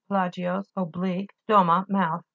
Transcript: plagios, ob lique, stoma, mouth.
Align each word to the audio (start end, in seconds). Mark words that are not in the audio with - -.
plagios, 0.09 0.67
ob 0.75 0.95
lique, 0.95 1.29
stoma, 1.45 1.85
mouth. 1.87 2.23